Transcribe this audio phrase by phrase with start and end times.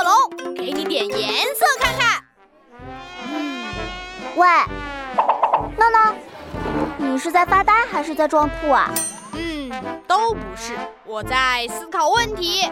[0.00, 2.24] 色龙，给你点颜色看看。
[4.34, 4.48] 喂，
[5.76, 6.14] 闹闹，
[6.96, 8.90] 你是在发呆还是在装酷啊？
[9.34, 9.70] 嗯，
[10.08, 10.74] 都不是，
[11.04, 12.62] 我在思考问题。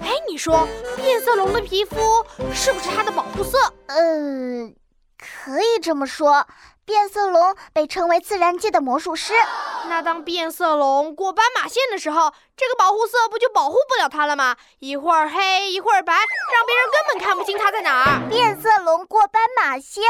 [0.00, 2.24] 哎，你说变色龙的皮肤
[2.54, 3.58] 是不是它的保护色？
[3.86, 4.70] 呃，
[5.18, 6.46] 可以这么说。
[6.86, 9.34] 变色龙被称为自然界的魔术师。
[9.90, 14.56] 那当变色龙过斑马线的时候，这个保护色不就保护不了它了吗？
[14.78, 18.28] 一会儿黑，一会儿白，让别人根本看不清它在哪儿。
[18.30, 20.02] 变色龙过斑马线，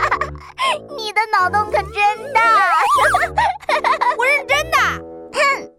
[0.96, 2.40] 你的脑洞可真大！
[4.16, 4.78] 我认真的。
[5.34, 5.70] 哼，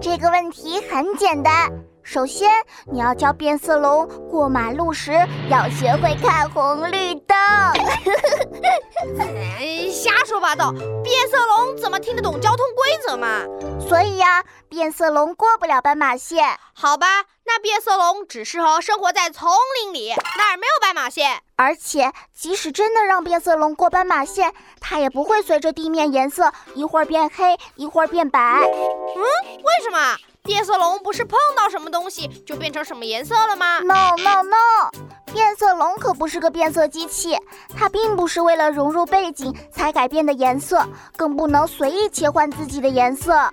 [0.00, 1.70] 这个问题很简单。
[2.02, 2.50] 首先，
[2.90, 5.12] 你要教变色龙过马路时
[5.50, 7.36] 要学会看红绿灯。
[10.30, 10.70] 瞎说八道，
[11.02, 13.40] 变色龙怎么听得懂交通规则嘛？
[13.80, 16.56] 所以呀，变色龙过不了斑马线。
[16.72, 19.50] 好吧，那变色龙只适合生活在丛
[19.82, 21.42] 林里，那儿没有斑马线。
[21.56, 28.38] 而且，即使真的让变色龙过斑马线，它也不会随着地面颜色一会儿变黑，一会儿变白。
[28.38, 29.22] 嗯，
[29.64, 30.16] 为什么？
[30.42, 37.36] 变色龙不是碰到什么东西就变成什么颜色了吗？No No No，变色龙可不是个变色机器，
[37.76, 40.82] 它并不是为了融入背景才改变的颜色，
[41.16, 43.52] 更不能随意切换自己的颜色啊！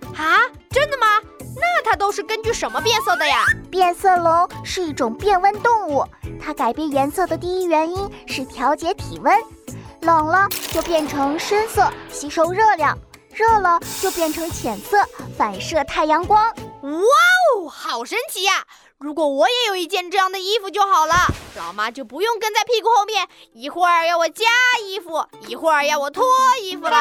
[0.69, 1.05] 真的吗？
[1.55, 3.43] 那它都是根据什么变色的呀？
[3.69, 6.05] 变色龙是一种变温动物，
[6.41, 9.37] 它改变颜色的第一原因是调节体温，
[10.01, 12.97] 冷了就变成深色，吸收热量。
[13.33, 14.97] 热了就变成浅色，
[15.37, 16.51] 反射太阳光。
[16.83, 18.65] 哇哦，好神奇呀！
[18.99, 21.13] 如果我也有一件这样的衣服就好了，
[21.55, 24.45] 老妈就不用跟在屁股后面，一会儿要我加
[24.83, 26.23] 衣服，一会儿要我脱
[26.61, 26.99] 衣服了。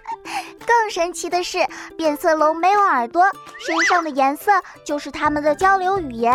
[0.66, 3.24] 更神奇的是，变色龙没有耳朵，
[3.58, 4.52] 身上的颜色
[4.84, 6.32] 就是它们的交流语言。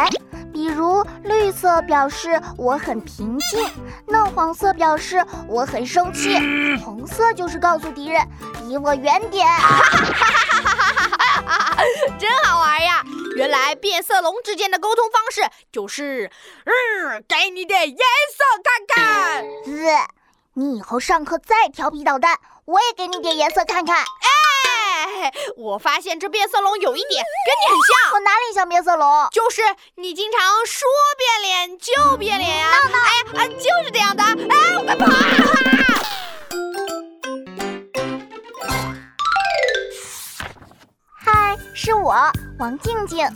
[0.52, 3.66] 比如，绿色表示我很平静，
[4.08, 6.38] 嫩黄色表示我很生气，
[6.84, 8.28] 红色就是告诉敌人
[8.68, 9.48] 离我远点。
[9.48, 10.53] 哈哈哈哈
[13.84, 16.32] 变色龙之间的沟通方式就是，
[16.64, 19.44] 嗯，给你点颜色看看。
[19.44, 20.08] 呃，
[20.54, 23.98] 你以后上课再调皮捣蛋，我也给你点颜色看看。
[23.98, 28.14] 哎，我发现这变色龙有一点跟你很像。
[28.14, 29.28] 我哪里像变色龙？
[29.32, 29.62] 就是
[29.96, 32.70] 你经常说变脸就变脸呀。
[32.72, 34.24] 哎呀，啊就是这样的。
[34.24, 35.12] 哎，我快跑！
[41.26, 42.16] 嗨是我
[42.60, 43.28] 王静静。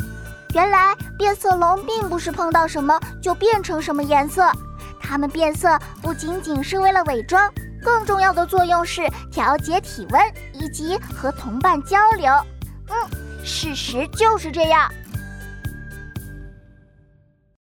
[0.54, 4.52] 原来变色龙并不是碰到什么就变成什么颜色，
[5.00, 7.52] 它们变色不仅仅是为了伪装，
[7.84, 10.22] 更重要的作用是调节体温
[10.54, 12.32] 以及和同伴交流。
[12.90, 14.90] 嗯，事实就是这样。